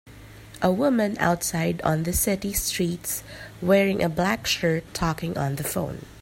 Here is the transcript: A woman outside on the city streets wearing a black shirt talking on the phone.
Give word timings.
A 0.63 0.71
woman 0.71 1.15
outside 1.19 1.79
on 1.83 2.01
the 2.05 2.11
city 2.13 2.53
streets 2.53 3.21
wearing 3.61 4.01
a 4.03 4.09
black 4.09 4.47
shirt 4.47 4.83
talking 4.95 5.37
on 5.37 5.57
the 5.57 5.63
phone. 5.63 6.07